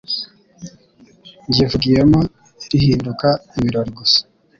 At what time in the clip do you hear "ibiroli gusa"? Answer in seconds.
3.57-4.21